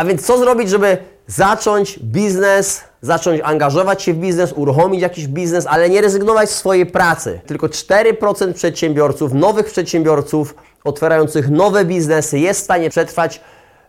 [0.00, 5.66] A więc co zrobić, żeby zacząć biznes, zacząć angażować się w biznes, uruchomić jakiś biznes,
[5.66, 7.40] ale nie rezygnować z swojej pracy.
[7.46, 13.40] Tylko 4% przedsiębiorców, nowych przedsiębiorców, otwierających nowe biznesy jest w stanie przetrwać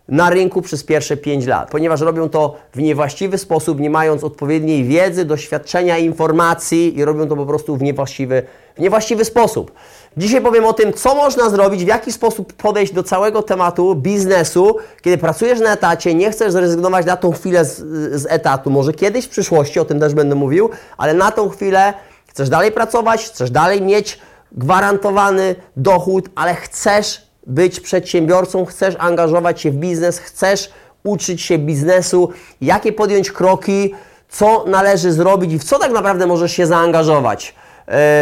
[0.07, 4.83] na rynku przez pierwsze 5 lat, ponieważ robią to w niewłaściwy sposób, nie mając odpowiedniej
[4.83, 8.43] wiedzy, doświadczenia, informacji i robią to po prostu w niewłaściwy,
[8.75, 9.71] w niewłaściwy sposób.
[10.17, 14.77] Dzisiaj powiem o tym, co można zrobić, w jaki sposób podejść do całego tematu biznesu,
[15.01, 17.77] kiedy pracujesz na etacie, nie chcesz zrezygnować na tą chwilę z,
[18.21, 21.93] z etatu, może kiedyś w przyszłości, o tym też będę mówił, ale na tą chwilę
[22.27, 24.19] chcesz dalej pracować, chcesz dalej mieć
[24.51, 30.69] gwarantowany dochód, ale chcesz być przedsiębiorcą, chcesz angażować się w biznes, chcesz
[31.03, 32.29] uczyć się biznesu,
[32.61, 33.93] jakie podjąć kroki,
[34.29, 37.55] co należy zrobić i w co tak naprawdę możesz się zaangażować,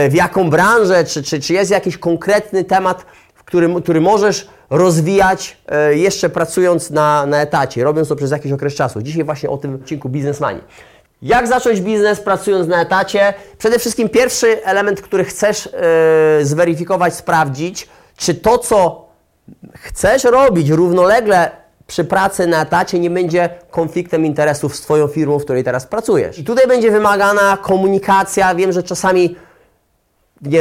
[0.09, 5.57] w jaką branżę, czy, czy, czy jest jakiś konkretny temat, w którym, który możesz rozwijać
[5.67, 9.01] e, jeszcze pracując na, na etacie, robiąc to przez jakiś okres czasu.
[9.01, 10.59] Dzisiaj właśnie o tym odcinku Biznesmani.
[11.21, 13.33] Jak zacząć biznes pracując na etacie?
[13.57, 15.65] Przede wszystkim pierwszy element, który chcesz
[16.39, 19.07] yy, zweryfikować, sprawdzić, czy to, co
[19.75, 21.51] chcesz robić równolegle
[21.87, 26.39] przy pracy na etacie nie będzie konfliktem interesów z Twoją firmą, w której teraz pracujesz.
[26.39, 28.55] I tutaj będzie wymagana komunikacja.
[28.55, 29.35] Wiem, że czasami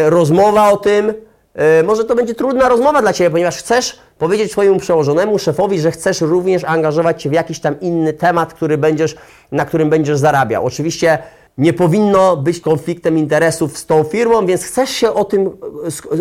[0.09, 4.79] rozmowa o tym, yy, może to będzie trudna rozmowa dla Ciebie, ponieważ chcesz powiedzieć swojemu
[4.79, 9.17] przełożonemu, szefowi, że chcesz również angażować się w jakiś tam inny temat, który będziesz,
[9.53, 10.67] na którym będziesz zarabiał.
[10.67, 11.19] Oczywiście
[11.59, 15.51] nie powinno być konfliktem interesów z tą firmą, więc chcesz się o tym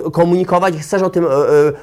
[0.06, 1.32] e, komunikować, chcesz o tym e, e,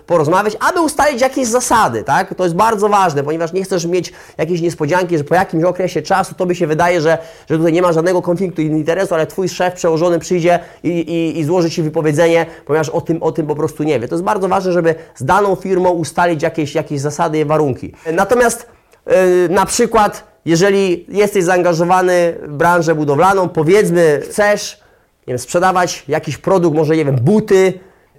[0.07, 2.35] porozmawiać, aby ustalić jakieś zasady, tak?
[2.35, 6.35] To jest bardzo ważne, ponieważ nie chcesz mieć jakiejś niespodzianki, że po jakimś okresie czasu
[6.35, 7.19] tobie się wydaje, że,
[7.51, 11.45] że tutaj nie ma żadnego konfliktu interesu, ale twój szef przełożony przyjdzie i, i, i
[11.45, 14.09] złoży ci wypowiedzenie, ponieważ o tym, o tym po prostu nie wie.
[14.09, 17.93] To jest bardzo ważne, żeby z daną firmą ustalić jakieś, jakieś zasady i warunki.
[18.13, 18.67] Natomiast
[19.07, 19.15] yy,
[19.51, 24.85] na przykład jeżeli jesteś zaangażowany w branżę budowlaną, powiedzmy, chcesz
[25.27, 27.73] nie wiem, sprzedawać jakiś produkt, może nie wiem, buty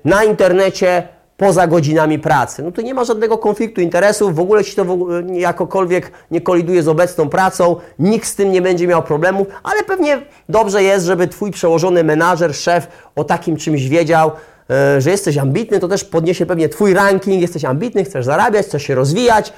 [0.05, 1.07] na internecie
[1.37, 4.85] poza godzinami pracy, no to nie ma żadnego konfliktu interesów, w ogóle Ci to
[5.33, 10.21] jakokolwiek nie koliduje z obecną pracą, nikt z tym nie będzie miał problemów, ale pewnie
[10.49, 14.31] dobrze jest, żeby Twój przełożony menadżer, szef o takim czymś wiedział,
[14.69, 18.83] e, że jesteś ambitny, to też podniesie pewnie Twój ranking, jesteś ambitny, chcesz zarabiać, chcesz
[18.83, 19.53] się rozwijać,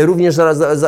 [0.00, 0.36] również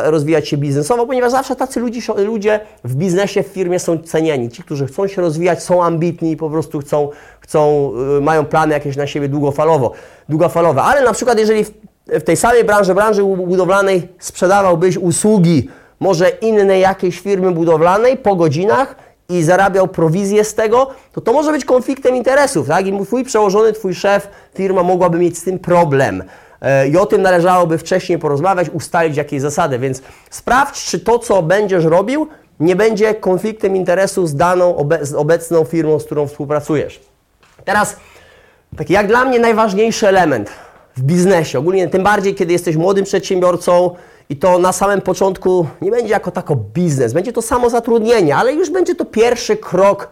[0.03, 4.49] rozwijać się biznesowo, ponieważ zawsze tacy ludzie, ludzie w biznesie, w firmie są cenieni.
[4.49, 7.09] Ci, którzy chcą się rozwijać, są ambitni i po prostu chcą,
[7.39, 9.91] chcą y, mają plany jakieś na siebie długofalowo,
[10.29, 10.81] długofalowe.
[10.81, 11.65] Ale na przykład, jeżeli
[12.07, 15.69] w tej samej branży, branży budowlanej sprzedawałbyś usługi
[15.99, 18.95] może innej jakiejś firmy budowlanej po godzinach,
[19.29, 22.87] i zarabiał prowizję z tego, to to może być konfliktem interesów, tak?
[22.87, 26.23] I twój przełożony, twój szef, firma mogłaby mieć z tym problem.
[26.63, 31.43] E, i o tym należałoby wcześniej porozmawiać, ustalić jakieś zasady, więc sprawdź, czy to, co
[31.43, 32.27] będziesz robił,
[32.59, 37.01] nie będzie konfliktem interesu z daną obe z obecną firmą, z którą współpracujesz.
[37.65, 37.97] Teraz,
[38.77, 40.49] taki jak dla mnie najważniejszy element
[40.97, 43.95] w biznesie, ogólnie tym bardziej, kiedy jesteś młodym przedsiębiorcą
[44.29, 48.53] i to na samym początku nie będzie jako tako biznes, będzie to samo zatrudnienie, ale
[48.53, 50.09] już będzie to pierwszy krok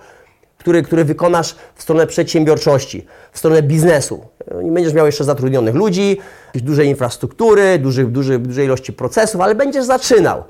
[0.62, 4.26] który, który wykonasz w stronę przedsiębiorczości, w stronę biznesu.
[4.64, 6.18] Nie będziesz miał jeszcze zatrudnionych ludzi,
[6.56, 10.44] dużej infrastruktury, dużej, dużej, dużej ilości procesów, ale będziesz zaczynał.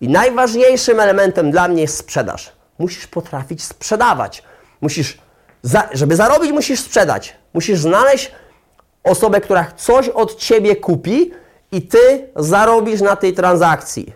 [0.00, 2.52] I najważniejszym elementem dla mnie jest sprzedaż.
[2.78, 4.42] Musisz potrafić sprzedawać.
[4.80, 5.18] Musisz,
[5.62, 7.36] za, żeby zarobić, musisz sprzedać.
[7.54, 8.32] Musisz znaleźć
[9.04, 11.30] osobę, która coś od ciebie kupi
[11.72, 14.12] i ty zarobisz na tej transakcji.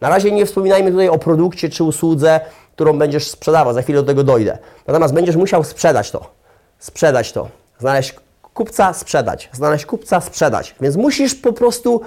[0.00, 2.40] Na razie nie wspominajmy tutaj o produkcie czy usłudze,
[2.78, 3.74] którą będziesz sprzedawał.
[3.74, 4.58] Za chwilę do tego dojdę.
[4.86, 6.30] Natomiast będziesz musiał sprzedać to.
[6.78, 7.48] Sprzedać to.
[7.78, 8.14] Znaleźć
[8.54, 9.50] kupca, sprzedać.
[9.52, 10.74] Znaleźć kupca, sprzedać.
[10.80, 12.00] Więc musisz po prostu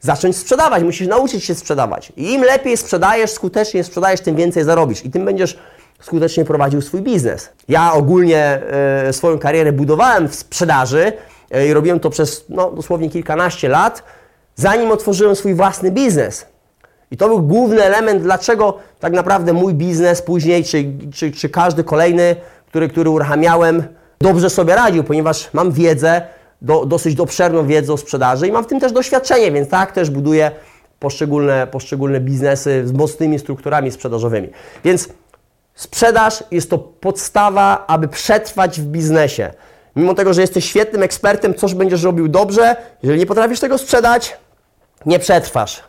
[0.00, 0.82] zacząć sprzedawać.
[0.82, 2.12] Musisz nauczyć się sprzedawać.
[2.16, 5.04] I im lepiej sprzedajesz, skutecznie sprzedajesz, tym więcej zarobisz.
[5.04, 5.58] I tym będziesz
[6.00, 7.48] skutecznie prowadził swój biznes.
[7.68, 8.62] Ja ogólnie
[9.06, 11.12] e, swoją karierę budowałem w sprzedaży
[11.50, 14.02] e, i robiłem to przez no, dosłownie kilkanaście lat,
[14.54, 16.46] zanim otworzyłem swój własny biznes.
[17.10, 21.84] I to był główny element, dlaczego tak naprawdę mój biznes później, czy, czy, czy każdy
[21.84, 22.36] kolejny,
[22.66, 23.82] który, który uruchamiałem,
[24.20, 26.22] dobrze sobie radził, ponieważ mam wiedzę,
[26.62, 30.10] do, dosyć obszerną wiedzę o sprzedaży i mam w tym też doświadczenie, więc tak też
[30.10, 30.50] buduję
[30.98, 34.48] poszczególne, poszczególne biznesy z mocnymi strukturami sprzedażowymi.
[34.84, 35.08] Więc
[35.74, 39.50] sprzedaż jest to podstawa, aby przetrwać w biznesie.
[39.96, 44.36] Mimo tego, że jesteś świetnym ekspertem, coś będziesz robił dobrze, jeżeli nie potrafisz tego sprzedać,
[45.06, 45.82] nie przetrwasz.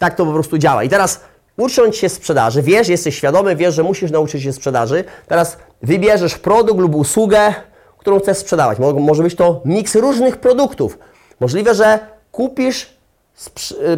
[0.00, 0.84] Tak to po prostu działa.
[0.84, 1.20] I teraz
[1.56, 5.04] ucząc się sprzedaży, wiesz, jesteś świadomy, wiesz, że musisz nauczyć się sprzedaży.
[5.28, 7.54] Teraz wybierzesz produkt lub usługę,
[7.98, 8.78] którą chcesz sprzedawać.
[8.78, 10.98] Może być to miks różnych produktów.
[11.40, 11.98] Możliwe, że
[12.32, 12.94] kupisz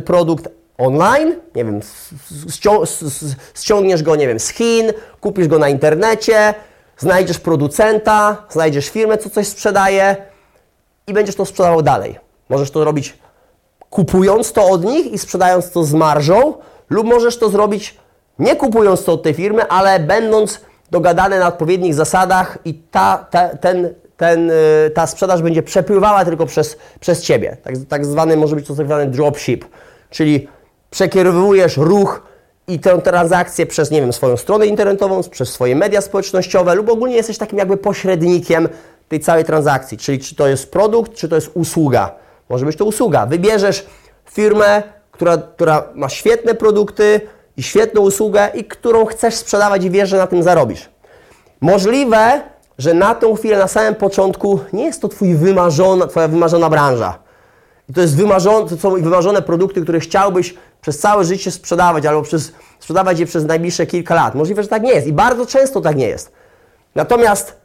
[0.04, 1.80] produkt online, nie wiem,
[3.54, 6.54] ściągniesz go, nie wiem, z Chin, kupisz go na internecie,
[6.98, 10.16] znajdziesz producenta, znajdziesz firmę, co coś sprzedaje
[11.06, 12.18] i będziesz to sprzedawał dalej.
[12.48, 13.18] Możesz to robić
[13.92, 16.54] kupując to od nich i sprzedając to z marżą,
[16.90, 17.96] lub możesz to zrobić
[18.38, 20.60] nie kupując to od tej firmy, ale będąc
[20.90, 23.26] dogadany na odpowiednich zasadach i ta,
[23.60, 27.56] ten, ten, y, ta sprzedaż będzie przepływała tylko przez, przez Ciebie.
[27.62, 29.64] Tak, tak zwany może być to tak zwany dropship,
[30.10, 30.48] czyli
[30.90, 32.22] przekierowujesz ruch
[32.68, 37.16] i tę transakcję przez, nie wiem, swoją stronę internetową, przez swoje media społecznościowe lub ogólnie
[37.16, 38.68] jesteś takim jakby pośrednikiem
[39.08, 42.21] tej całej transakcji, czyli czy to jest produkt, czy to jest usługa.
[42.48, 43.26] Może być to usługa.
[43.26, 43.86] Wybierzesz
[44.30, 47.20] firmę, która, która ma świetne produkty
[47.56, 50.90] i świetną usługę i którą chcesz sprzedawać i wiesz, że na tym zarobisz.
[51.60, 52.40] Możliwe,
[52.78, 57.18] że na tą chwilę, na samym początku nie jest to twój wymarzona, Twoja wymarzona branża.
[57.88, 62.22] I to, jest wymarzone, to są wymarzone produkty, które chciałbyś przez całe życie sprzedawać albo
[62.22, 64.34] przez, sprzedawać je przez najbliższe kilka lat.
[64.34, 66.32] Możliwe, że tak nie jest i bardzo często tak nie jest.
[66.94, 67.56] Natomiast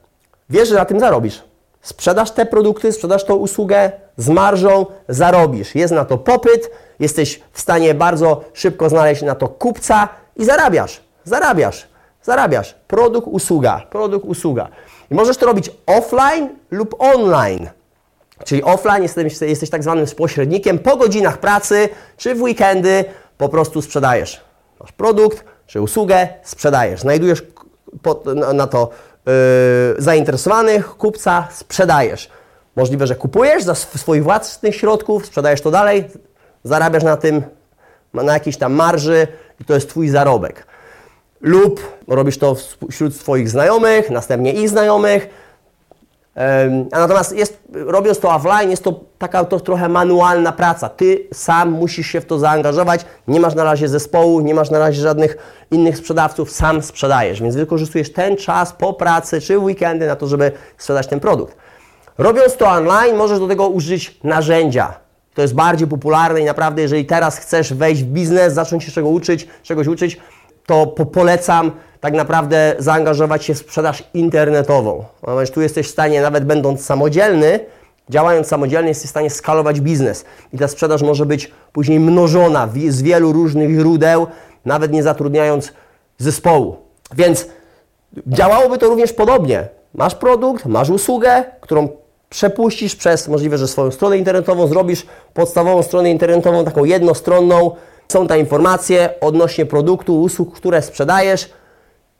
[0.49, 1.43] wiesz, że na tym zarobisz.
[1.87, 5.75] Sprzedasz te produkty, sprzedasz tą usługę z marżą, zarobisz.
[5.75, 11.01] Jest na to popyt, jesteś w stanie bardzo szybko znaleźć na to kupca i zarabiasz.
[11.23, 11.87] Zarabiasz.
[12.23, 12.75] Zarabiasz.
[12.87, 13.81] Produkt, usługa.
[13.89, 14.67] Produkt, usługa.
[15.11, 17.69] I możesz to robić offline lub online.
[18.43, 23.05] Czyli offline jesteś, jesteś tak zwanym pośrednikiem po godzinach pracy czy w weekendy
[23.37, 24.41] po prostu sprzedajesz.
[24.79, 26.99] Masz produkt czy usługę, sprzedajesz.
[27.01, 27.43] Znajdujesz
[28.53, 28.89] na to
[29.97, 32.29] zainteresowanych, kupca, sprzedajesz.
[32.75, 36.09] Możliwe, że kupujesz za swoich własnych środków, sprzedajesz to dalej,
[36.63, 37.41] zarabiasz na tym,
[38.13, 39.27] na jakiejś tam marży
[39.61, 40.67] i to jest Twój zarobek.
[41.41, 42.55] Lub robisz to
[42.89, 45.29] wśród swoich znajomych, następnie ich znajomych,
[46.91, 50.89] a natomiast jest, robiąc to offline, jest to taka to trochę manualna praca.
[50.89, 53.05] Ty sam musisz się w to zaangażować.
[53.27, 55.37] Nie masz na razie zespołu, nie masz na razie żadnych
[55.71, 60.27] innych sprzedawców, sam sprzedajesz, więc wykorzystujesz ten czas po pracy czy w weekendy na to,
[60.27, 61.57] żeby sprzedać ten produkt.
[62.17, 64.93] Robiąc to online, możesz do tego użyć narzędzia.
[65.33, 69.09] To jest bardziej popularne i naprawdę, jeżeli teraz chcesz wejść w biznes, zacząć się czego
[69.09, 70.17] uczyć, czegoś uczyć,
[70.67, 75.03] to po polecam tak naprawdę zaangażować się w sprzedaż internetową.
[75.21, 77.59] Ponieważ tu jesteś w stanie, nawet będąc samodzielny,
[78.09, 80.25] działając samodzielnie, jesteś w stanie skalować biznes.
[80.53, 84.27] I ta sprzedaż może być później mnożona z wielu różnych źródeł,
[84.65, 85.73] nawet nie zatrudniając
[86.17, 86.75] zespołu.
[87.15, 87.47] Więc
[88.27, 89.67] działałoby to również podobnie.
[89.93, 91.89] Masz produkt, masz usługę, którą
[92.29, 97.71] przepuścisz przez możliwe, że swoją stronę internetową, zrobisz podstawową stronę internetową, taką jednostronną.
[98.07, 101.49] Są tam informacje odnośnie produktu, usług, które sprzedajesz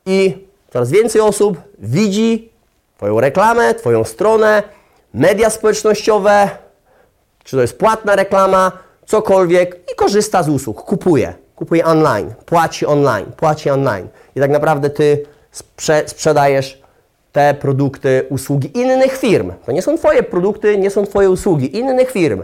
[0.05, 2.51] i coraz więcej osób widzi
[2.97, 4.63] Twoją reklamę, Twoją stronę,
[5.13, 6.49] media społecznościowe,
[7.43, 8.71] czy to jest płatna reklama,
[9.05, 11.33] cokolwiek i korzysta z usług, kupuje.
[11.55, 14.07] Kupuje online, płaci online, płaci online.
[14.35, 16.81] I tak naprawdę Ty sprze sprzedajesz
[17.31, 19.53] te produkty, usługi innych firm.
[19.65, 22.43] To nie są Twoje produkty, nie są Twoje usługi, innych firm.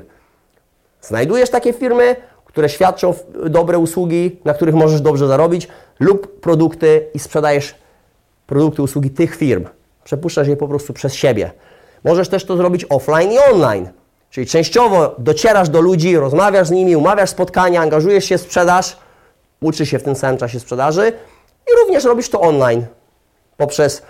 [1.01, 2.15] Znajdujesz takie firmy,
[2.53, 3.13] które świadczą
[3.50, 5.67] dobre usługi, na których możesz dobrze zarobić,
[6.00, 7.75] lub produkty i sprzedajesz
[8.47, 9.65] produkty, usługi tych firm.
[10.03, 11.51] Przepuszczasz je po prostu przez siebie.
[12.03, 13.89] Możesz też to zrobić offline i online.
[14.29, 18.97] Czyli częściowo docierasz do ludzi, rozmawiasz z nimi, umawiasz spotkania, angażujesz się w sprzedaż,
[19.61, 21.13] uczysz się w tym samym czasie sprzedaży
[21.67, 22.86] i również robisz to online
[23.57, 24.01] poprzez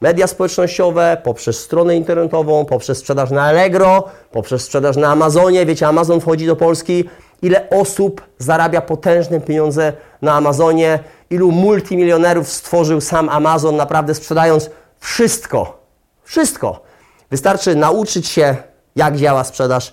[0.00, 5.66] media społecznościowe, poprzez stronę internetową, poprzez sprzedaż na Allegro, poprzez sprzedaż na Amazonie.
[5.66, 7.08] Wiecie, Amazon wchodzi do Polski.
[7.42, 10.98] Ile osób zarabia potężne pieniądze na Amazonie?
[11.30, 15.80] Ilu multimilionerów stworzył sam Amazon, naprawdę sprzedając wszystko.
[16.22, 16.82] Wszystko.
[17.30, 18.56] Wystarczy nauczyć się,
[18.96, 19.92] jak działa sprzedaż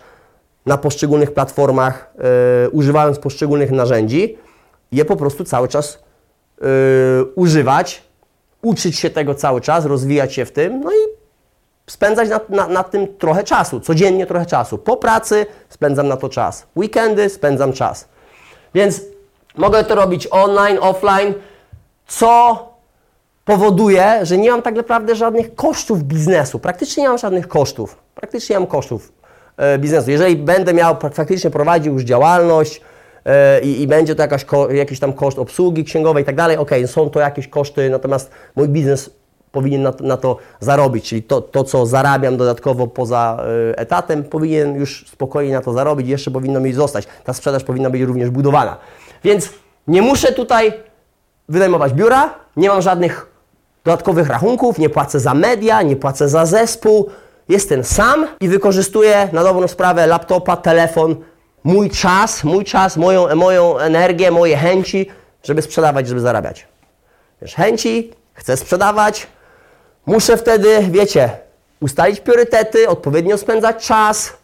[0.65, 2.13] na poszczególnych platformach,
[2.63, 4.37] yy, używając poszczególnych narzędzi,
[4.91, 5.99] je po prostu cały czas
[6.61, 6.67] yy,
[7.35, 8.03] używać
[8.63, 11.12] uczyć się tego cały czas, rozwijać się w tym, no i
[11.87, 14.77] spędzać nad, na, na tym trochę czasu, codziennie trochę czasu.
[14.77, 18.07] Po pracy spędzam na to czas, weekendy spędzam czas.
[18.73, 19.01] Więc
[19.57, 21.33] mogę to robić online, offline,
[22.07, 22.67] co
[23.45, 26.59] powoduje, że nie mam tak naprawdę żadnych kosztów biznesu.
[26.59, 27.97] Praktycznie nie mam żadnych kosztów.
[28.15, 29.11] Praktycznie nie mam kosztów
[29.57, 30.11] e, biznesu.
[30.11, 32.81] Jeżeli będę miał faktycznie prowadził już działalność,
[33.25, 36.71] E, i, i będzie to jakaś, jakiś tam koszt obsługi księgowej i tak dalej, ok,
[36.85, 39.09] są to jakieś koszty, natomiast mój biznes
[39.53, 43.37] powinien na to, na to zarobić, czyli to, to, co zarabiam dodatkowo poza
[43.71, 47.07] y, etatem, powinien już spokojnie na to zarobić, jeszcze powinno mi zostać.
[47.23, 48.77] Ta sprzedaż powinna być również budowana.
[49.23, 49.49] Więc
[49.87, 50.73] nie muszę tutaj
[51.49, 53.27] wynajmować biura, nie mam żadnych
[53.83, 57.09] dodatkowych rachunków, nie płacę za media, nie płacę za zespół,
[57.49, 61.15] jestem sam i wykorzystuję na dobrą sprawę laptopa, telefon
[61.63, 65.09] mój czas, mój czas, moją, moją energię, moje chęci,
[65.43, 66.67] żeby sprzedawać, żeby zarabiać.
[67.41, 69.27] Wiesz, chęci, chcę sprzedawać,
[70.05, 71.29] muszę wtedy, wiecie,
[71.79, 74.37] ustalić priorytety, odpowiednio spędzać czas,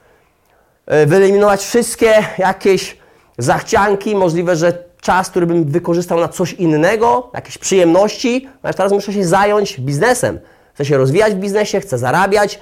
[0.86, 2.98] e, wyeliminować wszystkie jakieś
[3.38, 9.14] zachcianki, możliwe, że czas, który bym wykorzystał na coś innego, jakieś przyjemności, a teraz muszę
[9.14, 10.40] się zająć biznesem.
[10.74, 12.60] Chcę się rozwijać w biznesie, chcę zarabiać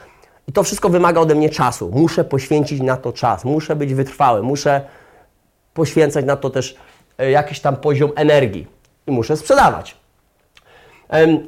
[0.48, 1.92] i to wszystko wymaga ode mnie czasu.
[1.94, 4.82] Muszę poświęcić na to czas, muszę być wytrwały, muszę
[5.74, 6.76] poświęcać na to też
[7.18, 8.68] e, jakiś tam poziom energii
[9.08, 9.96] i muszę sprzedawać.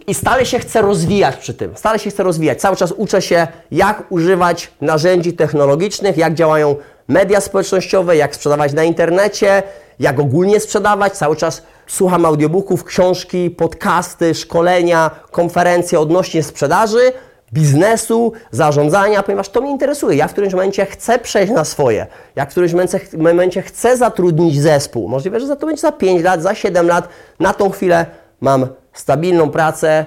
[0.08, 2.62] I stale się chcę rozwijać przy tym, stale się chcę rozwijać.
[2.62, 6.76] Cały czas uczę się, jak używać narzędzi technologicznych, jak działają
[7.08, 9.64] media społecznościowe, jak sprzedawać na internecie,
[10.00, 11.14] jak ogólnie sprzedawać.
[11.14, 17.12] Cały czas słucham audiobooków, książki, podcasty, szkolenia, konferencje odnośnie sprzedaży,
[17.54, 20.18] biznesu, zarządzania, ponieważ to mnie interesuje.
[20.18, 22.08] Ja w którymś momencie chcę przejść na swoje.
[22.36, 22.74] Ja w którymś
[23.18, 25.08] momencie chcę zatrudnić zespół.
[25.08, 27.10] Możliwe, że to będzie za 5 lat, za 7 lat.
[27.40, 28.06] Na tą chwilę
[28.42, 30.06] mam stabilną pracę,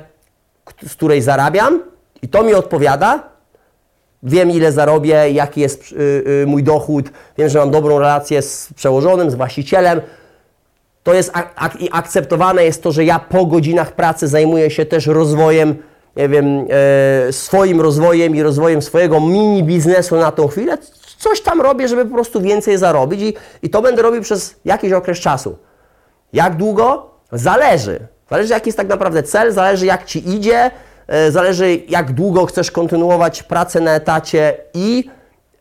[0.86, 1.82] z której zarabiam
[2.22, 3.32] i to mi odpowiada.
[4.22, 5.96] Wiem, ile zarobię, jaki jest y,
[6.42, 10.00] y, mój dochód, wiem, że mam dobrą relację z przełożonym, z właścicielem.
[11.02, 15.06] To jest ak i akceptowane jest to, że ja po godzinach pracy zajmuję się też
[15.06, 15.74] rozwojem,
[16.16, 16.66] nie wiem,
[17.28, 20.78] e, swoim rozwojem i rozwojem swojego mini biznesu na tą chwilę.
[21.18, 24.92] Coś tam robię, żeby po prostu więcej zarobić i, i to będę robił przez jakiś
[24.92, 25.58] okres czasu.
[26.32, 27.10] Jak długo?
[27.32, 28.11] Zależy.
[28.32, 30.70] Zależy, jaki jest tak naprawdę cel, zależy, jak ci idzie,
[31.08, 35.10] e, zależy, jak długo chcesz kontynuować pracę na etacie i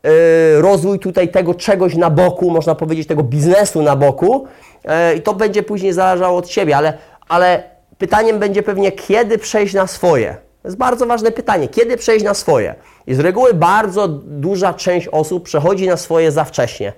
[0.03, 4.47] e, rozwój tutaj tego czegoś na boku, można powiedzieć, tego biznesu na boku.
[4.85, 6.97] E, I to będzie później zależało od Ciebie, ale,
[7.27, 7.63] ale
[7.97, 10.37] pytaniem będzie pewnie, kiedy przejść na swoje.
[10.61, 12.75] To jest bardzo ważne pytanie, kiedy przejść na swoje.
[13.07, 16.93] I z reguły bardzo duża część osób przechodzi na swoje za wcześnie.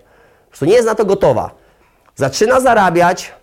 [0.46, 1.52] Po prostu nie jest na to gotowa.
[2.16, 3.34] Zaczyna zarabiać,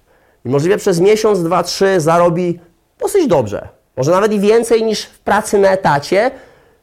[0.44, 2.58] i możliwie przez miesiąc, dwa, trzy zarobi
[2.98, 3.68] dosyć dobrze.
[3.96, 6.30] Może nawet i więcej niż w pracy na etacie,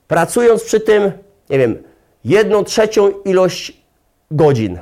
[0.08, 1.12] pracując przy tym,
[1.50, 1.84] nie wiem,
[2.26, 3.82] jedną trzecią ilość
[4.32, 4.80] godzin.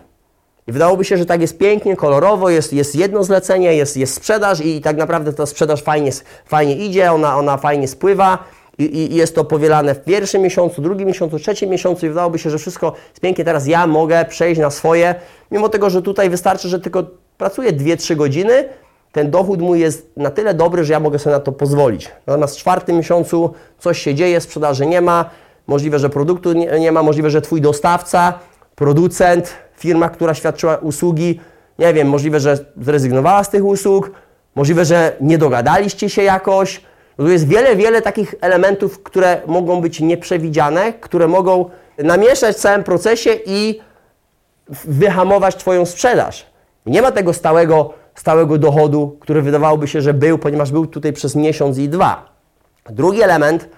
[0.67, 4.61] I wydałoby się, że tak jest pięknie, kolorowo, jest, jest jedno zlecenie, jest, jest sprzedaż
[4.61, 6.11] i tak naprawdę ta sprzedaż fajnie,
[6.45, 8.43] fajnie idzie, ona, ona fajnie spływa
[8.77, 12.49] i, i jest to powielane w pierwszym miesiącu, drugim miesiącu, trzecim miesiącu i wydałoby się,
[12.49, 13.45] że wszystko jest pięknie.
[13.45, 15.15] Teraz ja mogę przejść na swoje,
[15.51, 17.03] mimo tego, że tutaj wystarczy, że tylko
[17.37, 18.69] pracuję 2-3 godziny,
[19.11, 22.11] ten dochód mój jest na tyle dobry, że ja mogę sobie na to pozwolić.
[22.27, 25.29] Natomiast w czwartym miesiącu coś się dzieje, sprzedaży nie ma,
[25.67, 28.39] możliwe, że produktu nie, nie ma, możliwe, że Twój dostawca,
[28.75, 31.39] producent, firma, która świadczyła usługi,
[31.79, 34.11] nie wiem, możliwe, że zrezygnowała z tych usług,
[34.55, 36.81] możliwe, że nie dogadaliście się jakoś.
[37.17, 42.83] Tu jest wiele, wiele takich elementów, które mogą być nieprzewidziane, które mogą namieszać w całym
[42.83, 43.79] procesie i
[44.85, 46.45] wyhamować Twoją sprzedaż.
[46.85, 51.35] Nie ma tego stałego, stałego dochodu, który wydawałoby się, że był, ponieważ był tutaj przez
[51.35, 52.29] miesiąc i dwa.
[52.89, 53.69] Drugi element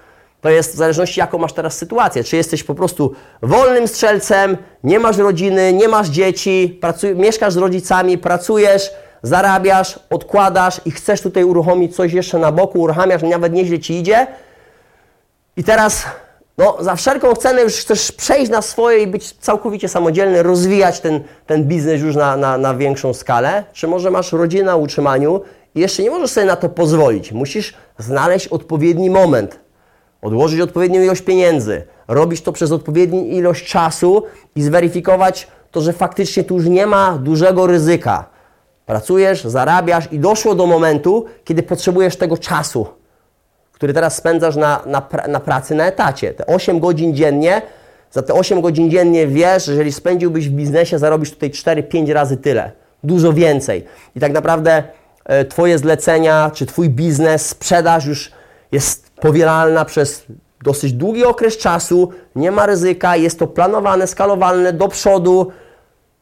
[0.42, 2.24] to jest w zależności, jaką masz teraz sytuację.
[2.24, 7.58] Czy jesteś po prostu wolnym strzelcem, nie masz rodziny, nie masz dzieci, pracuj, mieszkasz z
[7.58, 13.80] rodzicami, pracujesz, zarabiasz, odkładasz i chcesz tutaj uruchomić coś jeszcze na boku, uruchamiasz, nawet nieźle
[13.80, 14.28] ci idzie.
[15.58, 16.06] I teraz
[16.58, 21.24] no, za wszelką cenę już chcesz przejść na swoje i być całkowicie samodzielny, rozwijać ten,
[21.46, 25.42] ten biznes już na, na, na większą skalę, czy może masz rodzinę na utrzymaniu
[25.76, 27.32] i jeszcze nie możesz sobie na to pozwolić.
[27.32, 29.60] Musisz znaleźć odpowiedni moment,
[30.22, 34.24] odłożyć odpowiednią ilość pieniędzy, robić to przez odpowiednią ilość czasu
[34.56, 38.26] i zweryfikować to, że faktycznie tu już nie ma dużego ryzyka.
[38.86, 42.97] Pracujesz, zarabiasz i doszło do momentu, kiedy potrzebujesz tego czasu
[43.78, 46.34] który teraz spędzasz na, na, na pracy na etacie.
[46.34, 47.62] Te 8 godzin dziennie,
[48.12, 52.38] za te 8 godzin dziennie wiesz, że jeżeli spędziłbyś w biznesie, zarobisz tutaj 4-5 razy
[52.38, 52.72] tyle.
[53.04, 53.86] Dużo więcej.
[54.16, 54.84] I tak naprawdę
[55.26, 58.32] e, Twoje zlecenia, czy Twój biznes, sprzedaż już
[58.72, 60.26] jest powielalna przez
[60.64, 65.52] dosyć długi okres czasu, nie ma ryzyka, jest to planowane, skalowalne do przodu,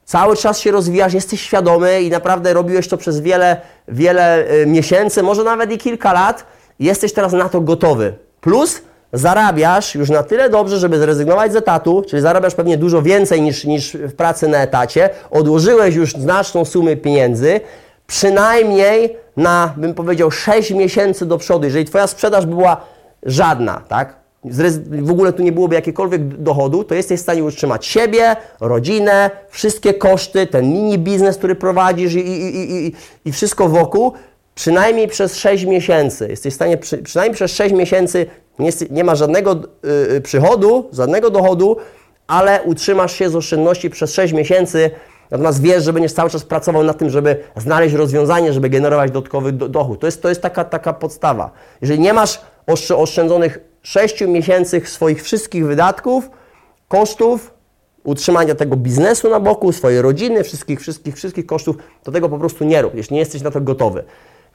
[0.06, 5.24] cały czas się rozwijasz, jesteś świadomy i naprawdę robiłeś to przez wiele, wiele e, miesięcy,
[5.24, 8.14] może nawet i kilka lat jesteś teraz na to gotowy.
[8.42, 8.82] Plus
[9.14, 13.66] zarabiasz już na tyle dobrze, żeby zrezygnować z etatu, czyli zarabiasz pewnie dużo więcej niż,
[13.66, 17.62] niż w pracy na etacie, odłożyłeś już znaczną sumę pieniędzy,
[18.08, 21.66] przynajmniej na, bym powiedział, 6 miesięcy do przodu.
[21.66, 22.78] Jeżeli Twoja sprzedaż by była
[23.24, 24.26] żadna, tak?
[25.02, 29.94] w ogóle tu nie byłoby jakiegokolwiek dochodu, to jesteś w stanie utrzymać siebie, rodzinę, wszystkie
[29.94, 34.14] koszty, ten mini biznes, który prowadzisz i, i, i, i wszystko wokół,
[34.56, 36.28] przynajmniej przez 6 miesięcy.
[36.30, 38.26] Jesteś w stanie przy, przynajmniej przez 6 miesięcy
[38.60, 39.60] nie, nie ma żadnego
[40.16, 41.78] y, przychodu, żadnego dochodu,
[42.28, 44.92] ale utrzymasz się z oszczędności przez 6 miesięcy
[45.32, 49.52] Natomiast wiesz, że będziesz cały czas pracował nad tym, żeby znaleźć rozwiązanie, żeby generować dodatkowy
[49.52, 50.00] do, dochód.
[50.00, 51.52] To jest, to jest taka, taka podstawa.
[51.82, 52.42] Jeżeli nie masz
[52.96, 56.30] oszczędzonych 6 miesięcy swoich wszystkich wydatków,
[56.88, 57.54] kosztów,
[58.04, 62.64] utrzymania tego biznesu na boku, swojej rodziny, wszystkich, wszystkich, wszystkich kosztów, to tego po prostu
[62.64, 64.04] nie rób, jeśli nie jesteś na to gotowy.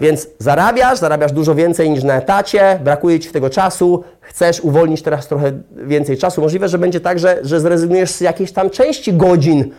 [0.01, 5.29] Więc zarabiasz, zarabiasz dużo więcej niż na etacie, brakuje Ci tego czasu, chcesz uwolnić teraz
[5.29, 6.41] trochę więcej czasu.
[6.41, 9.71] Możliwe, że będzie tak, że, że zrezygnujesz z jakiejś tam części godzin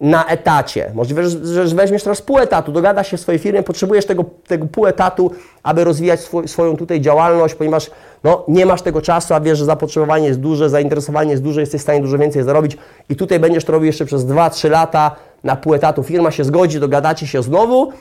[0.00, 0.90] na etacie.
[0.94, 4.66] Możliwe, że, że weźmiesz teraz pół etatu, dogadasz się w swojej firmie, potrzebujesz tego, tego
[4.66, 5.30] pół etatu,
[5.62, 7.90] aby rozwijać swój, swoją tutaj działalność, ponieważ
[8.24, 11.80] no, nie masz tego czasu, a wiesz, że zapotrzebowanie jest duże, zainteresowanie jest duże, jesteś
[11.80, 12.76] w stanie dużo więcej zarobić
[13.08, 16.02] i tutaj będziesz to robił jeszcze przez 2-3 lata na pół etatu.
[16.02, 17.92] Firma się zgodzi, dogadacie się znowu,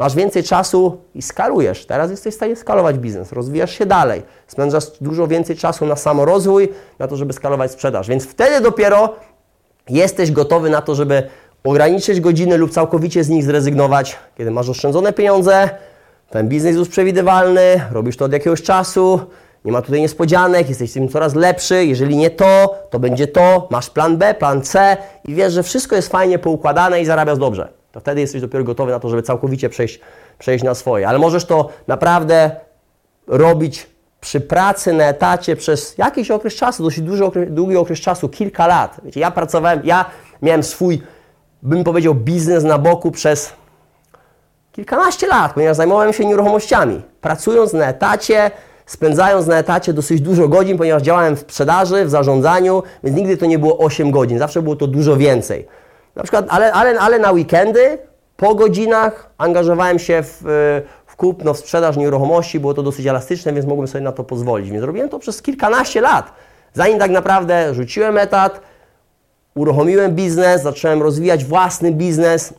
[0.00, 1.86] masz więcej czasu i skalujesz.
[1.86, 6.68] Teraz jesteś w stanie skalować biznes, rozwijasz się dalej, spędzasz dużo więcej czasu na samorozwój,
[6.98, 8.08] na to, żeby skalować sprzedaż.
[8.08, 9.14] Więc wtedy dopiero
[9.88, 11.22] jesteś gotowy na to, żeby
[11.64, 15.70] ograniczyć godziny lub całkowicie z nich zrezygnować, kiedy masz oszczędzone pieniądze,
[16.30, 19.20] ten biznes jest przewidywalny, robisz to od jakiegoś czasu,
[19.64, 21.86] nie ma tutaj niespodzianek, jesteś tym coraz lepszy.
[21.86, 25.96] Jeżeli nie to, to będzie to, masz plan B, plan C i wiesz, że wszystko
[25.96, 27.79] jest fajnie poukładane i zarabiasz dobrze.
[27.92, 30.00] To wtedy jesteś dopiero gotowy na to, żeby całkowicie przejść,
[30.38, 31.08] przejść na swoje.
[31.08, 32.50] Ale możesz to naprawdę
[33.26, 33.86] robić
[34.20, 38.66] przy pracy na etacie przez jakiś okres czasu, dosyć duży okres, długi okres czasu, kilka
[38.66, 39.00] lat.
[39.04, 40.04] Wiecie, ja pracowałem, ja
[40.42, 41.02] miałem swój,
[41.62, 43.52] bym powiedział, biznes na boku przez
[44.72, 47.02] kilkanaście lat, ponieważ zajmowałem się nieruchomościami.
[47.20, 48.50] Pracując na etacie,
[48.86, 53.46] spędzając na etacie dosyć dużo godzin, ponieważ działałem w sprzedaży, w zarządzaniu, więc nigdy to
[53.46, 55.66] nie było 8 godzin, zawsze było to dużo więcej.
[56.16, 57.98] Na przykład, ale, ale, ale na weekendy,
[58.36, 60.42] po godzinach angażowałem się w,
[61.06, 64.70] w kupno, w sprzedaż nieruchomości, było to dosyć elastyczne, więc mogłem sobie na to pozwolić.
[64.70, 66.32] Więc robiłem to przez kilkanaście lat,
[66.72, 68.60] zanim tak naprawdę rzuciłem etat,
[69.54, 72.54] uruchomiłem biznes, zacząłem rozwijać własny biznes,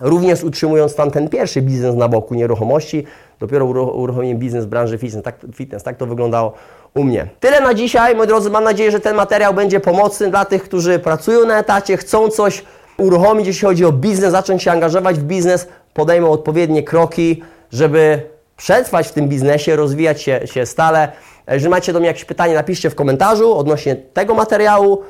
[0.00, 3.06] również utrzymując tam ten pierwszy biznes na boku nieruchomości,
[3.40, 5.24] dopiero uruchomiłem biznes w branży fitness.
[5.24, 5.82] Tak, fitness.
[5.82, 6.52] tak to wyglądało
[6.94, 7.26] u mnie.
[7.40, 8.50] Tyle na dzisiaj, moi drodzy.
[8.50, 12.64] Mam nadzieję, że ten materiał będzie pomocny dla tych, którzy pracują na etacie, chcą coś
[12.98, 18.22] uruchomić, jeśli chodzi o biznes, zacząć się angażować w biznes, podejmą odpowiednie kroki, żeby
[18.56, 21.12] przetrwać w tym biznesie, rozwijać się, się stale.
[21.48, 25.02] Jeżeli macie do mnie jakieś pytanie, napiszcie w komentarzu odnośnie tego materiału.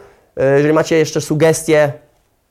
[0.56, 1.92] Jeżeli macie jeszcze sugestie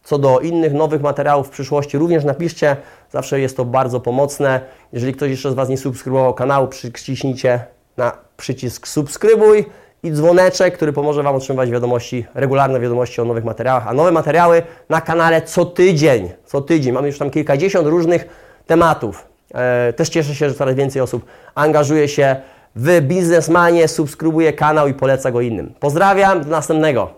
[0.03, 2.77] co do innych nowych materiałów w przyszłości, również napiszcie.
[3.11, 4.61] Zawsze jest to bardzo pomocne.
[4.93, 7.59] Jeżeli ktoś jeszcze z Was nie subskrybował kanału, przyciśnijcie
[7.97, 9.65] na przycisk subskrybuj
[10.03, 14.61] i dzwoneczek, który pomoże Wam otrzymywać wiadomości, regularne wiadomości o nowych materiałach, a nowe materiały
[14.89, 16.29] na kanale co tydzień.
[16.45, 16.93] Co tydzień.
[16.93, 18.25] Mamy już tam kilkadziesiąt różnych
[18.67, 19.27] tematów.
[19.53, 22.35] E, też cieszę się, że coraz więcej osób angażuje się
[22.75, 25.73] w biznesmanie, subskrybuje kanał i poleca go innym.
[25.79, 27.13] Pozdrawiam, do następnego.